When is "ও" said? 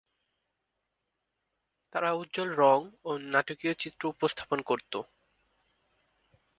3.05-3.11